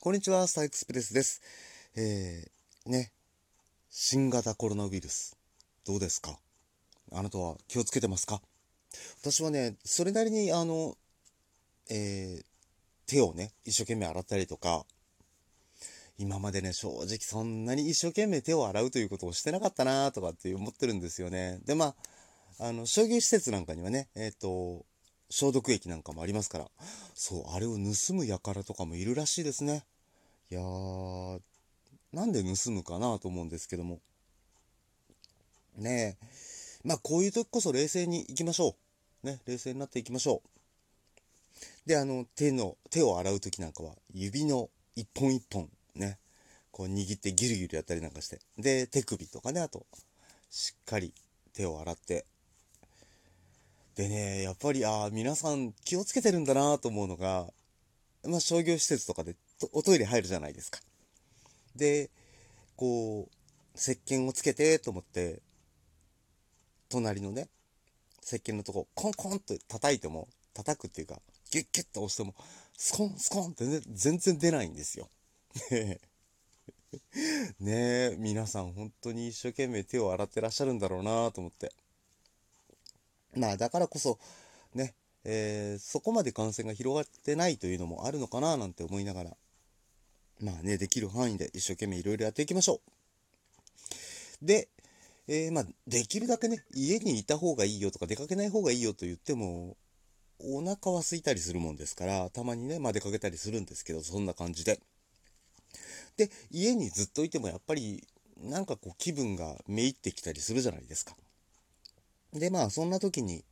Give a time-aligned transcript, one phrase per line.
[0.00, 1.42] こんにちは、スターエクスプレスです。
[1.96, 3.10] えー、ね、
[3.90, 5.36] 新型コロナウイルス、
[5.84, 6.38] どうですか？
[7.10, 8.40] あなたは気をつけてますか？
[9.20, 10.96] 私はね、それなりに、あの、
[11.90, 12.44] えー、
[13.08, 14.86] 手をね、一生懸命洗ったりとか、
[16.16, 21.58] 今までね、正直そんなに一生懸命手を洗うということをしてなかったなとかって思ってるんですよね。
[21.66, 21.96] で、ま
[22.60, 24.86] あ、あの、商業施設なんかにはね、えっ、ー、と、
[25.30, 26.70] 消毒液なんかもありますから、
[27.14, 29.84] そう、あれを盗む輩とかもいるらしいですね。
[30.50, 31.40] いやー、
[32.12, 34.00] なんで盗むかなと思うんですけども。
[35.76, 36.26] ねえ。
[36.84, 38.76] まあ、こういう時こそ冷静に行きましょ
[39.22, 39.26] う。
[39.26, 40.42] ね、冷静になっていきましょ
[41.86, 41.88] う。
[41.88, 46.18] で、あの、手の、手を洗う時なんかは、指の一本一本、ね、
[46.70, 48.40] こう握ってギュルギュルやったりなんかして。
[48.56, 49.86] で、手首とかね、あと、
[50.50, 51.12] しっかり
[51.52, 52.24] 手を洗って
[53.98, 57.48] でね、やっぱり、ああ、皆さん気をつけてるんだなと思うのが、
[58.24, 59.34] まあ、商業施設とかで
[59.72, 60.78] おトイレ入るじゃないですか。
[61.74, 62.08] で、
[62.76, 63.28] こう、
[63.76, 65.42] 石鹸をつけてと思って、
[66.88, 67.48] 隣のね、
[68.22, 72.36] 石鹸のとこ、コンコンと叩いても、叩くっていうか、ギュッギュッと押しても、
[72.76, 75.10] スコンスコンって、ね、全然出ないんですよ。
[77.58, 81.72] ねえ、皆さん本当に一生懸命手を洗ってらっしゃるんだろうなと思って。
[83.36, 84.18] まあだからこそ、
[84.74, 89.36] ね、えー、そこまで感染が広がってないというのもあるのかななんて思いながら、
[90.40, 92.80] まあね、できる範囲で一生懸命いろいろやっていきましょ
[94.42, 94.46] う。
[94.46, 94.68] で、
[95.26, 99.76] えー、まあ、できるだけね、家にいた方がいいよとか出かけない方がいいよと言っても、
[100.40, 104.80] お腹は空いたりするもんですから、たまにね、まあ出かけたりするんですけど、そんな感じで。
[106.16, 108.06] で、家にずっといてもやっぱり、
[108.40, 111.16] なんかこう気分がめいってきたりするじゃないですか。
[112.32, 113.44] で、まあ、そんな時に、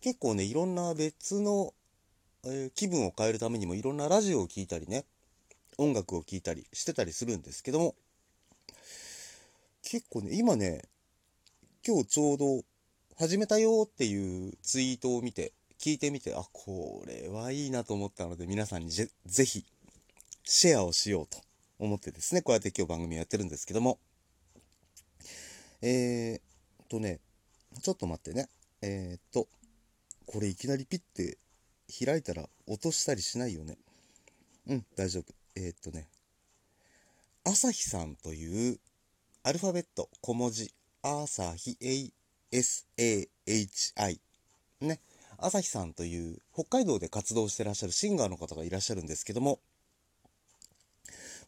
[0.00, 1.72] 結構ね、いろんな別の、
[2.44, 5.04] えー、気分を変えるためにもいろんなラジオを聴いたりね、
[5.78, 7.94] 音楽を聴いたりしてたりするんですけども、
[9.82, 10.82] 結構ね、今ね、
[11.86, 12.64] 今日ちょうど
[13.16, 19.64] 始めたよっていうツイートを見て、聞いてみて、あ、これはいいなと思ったので、皆さんにぜぜひ、
[20.44, 21.38] シェアをしようと
[21.78, 23.98] 思ってですね、こうやって今日番組やってるんですけども、
[25.82, 27.20] えー、とね、
[27.82, 28.48] ちょっと待ってね。
[28.82, 29.48] えー、っと、
[30.26, 31.38] これいきなりピッて
[32.04, 33.76] 開いたら落としたりしないよね。
[34.66, 35.32] うん、大丈夫。
[35.56, 36.08] えー、っとね、
[37.44, 38.78] 朝日さんという
[39.42, 41.76] アルファベット小文字、朝日
[42.50, 44.20] ASAHI。
[44.80, 45.00] ね。
[45.36, 49.60] 朝日さんという北海道で活動してらっしゃるシンガーの方がいらっしゃるんですけども、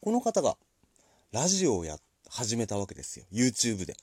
[0.00, 0.56] この方が
[1.32, 1.98] ラジオをや、
[2.28, 3.26] 始めたわけですよ。
[3.32, 3.96] YouTube で。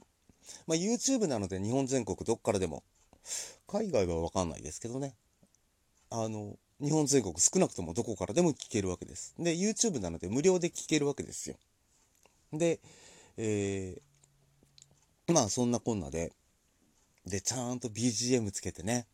[0.67, 2.83] まあ、YouTube なので日本全国どっからでも、
[3.67, 5.15] 海外はわかんないですけどね。
[6.09, 9.35] あの、日本全国少なくともどこからでも聞けるわけです。
[9.37, 11.55] で、YouTube なので無料で聞けるわけですよ。
[12.51, 12.79] で、
[13.37, 16.33] えー、まあそんなこんなで、
[17.25, 19.05] で、ちゃんと BGM つけてね、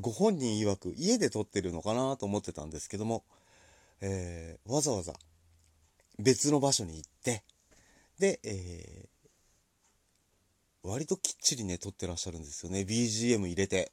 [0.00, 3.24] ご本人曰く家で撮ってるのかなと思ってたんですけども、
[4.02, 5.14] えー、わざわざ
[6.18, 7.42] 別の場所に行って、
[8.18, 9.08] で、えー、
[10.88, 12.80] 割ときっちりね、撮ってらっしゃるんですよね。
[12.80, 13.92] BGM 入れて。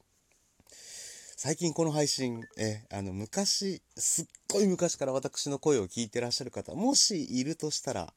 [1.35, 8.13] 最近この配信、え、あの、昔、すっごい昔から私の声を聞いてらっしゃる方、もしいるとしたら、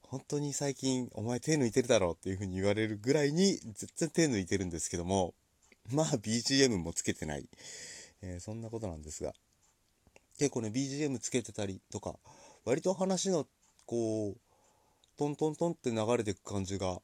[0.00, 5.34] 本当に最近、お前手抜いてるだろうっていう風に言われるぐらいに、全然手抜いてるんですけども、
[5.92, 7.46] まあ BGM もつけてない。
[8.22, 9.34] えー、そんなことなんですが。
[10.38, 12.14] 結構ね、BGM つけてたりとか、
[12.64, 13.46] 割と話の、
[13.84, 14.36] こう、
[15.18, 17.02] トントントンって流れていく感じが、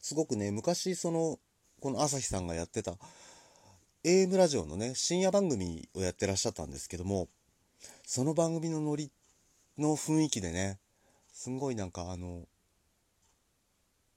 [0.00, 1.38] すごくね、昔その、
[1.80, 2.94] この朝日さんがやってた
[4.04, 7.28] AM ラジオのね、深夜番組をやってらっしゃったんですけども、
[8.06, 9.10] その番組のノリ
[9.76, 10.78] の雰囲気でね、
[11.32, 12.46] すんごいなんかあの、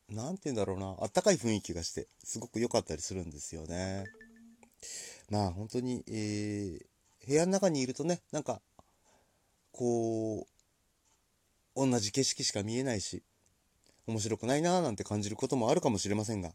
[0.10, 4.06] なんて言うんだろうな、あったかい雰囲気がして、すごく良かったりするんですよね。
[5.30, 8.62] まあ本当に、えー、部屋の中にいるとね、なんか、
[9.72, 10.48] こ
[11.76, 13.24] う、同じ景色しか見えないし、
[14.08, 16.52] 面白くないなーなんて感じることもあるかもしれませんが、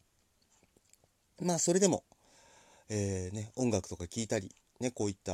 [1.43, 2.04] まあそれでも、
[2.88, 5.32] えー、ね、音楽とか聴いたり、ね、こういった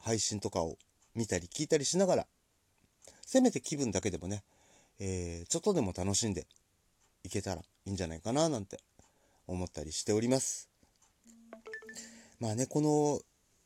[0.00, 0.76] 配信とかを
[1.14, 2.26] 見たり聞いたりしながら、
[3.26, 4.42] せめて気分だけでもね、
[4.98, 6.46] えー、ちょっとでも楽しんで
[7.24, 8.80] いけたらいいんじゃないかななんて
[9.46, 10.68] 思ったりしております。
[12.38, 13.20] まあね、この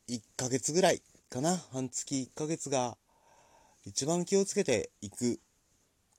[0.07, 2.97] 1ヶ月ぐらいかな、半月1ヶ月が
[3.85, 5.39] 一番気をつけていく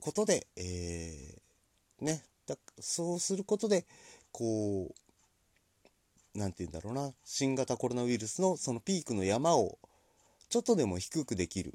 [0.03, 3.85] ことで、えー、ね、だそうすることで、
[4.33, 4.93] こ
[6.35, 9.77] う、なんて言うんだろうな、新型コロナウイルスのそのピークの山を
[10.49, 11.73] ちょっとでも低くできる、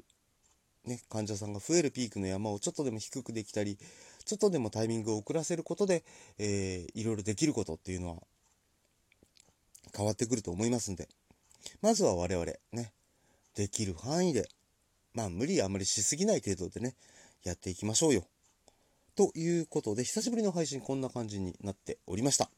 [0.85, 3.79] ね、患者さんが増えるピークの山をちょっとでも低くできたり、
[4.25, 6.03] ちょっとでもタイミングを遅らせることで、
[6.37, 8.17] えー、いろいろできることっていうのは
[9.97, 11.09] 変わってくると思いますんで、
[11.81, 12.93] まずは我々ね、
[13.55, 14.47] できる範囲で、
[15.15, 16.93] まあ無理あんまりしすぎない程度でね、
[17.43, 18.23] やっていきましょうよ。
[19.15, 22.49] ということで、久しぶりの配信こんな感じになっておりました。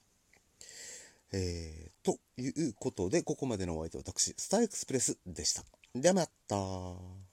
[1.34, 5.64] えー、ということで、ここまでのお相手は私、スターエクスプレスでした。
[5.96, 7.31] ではまた。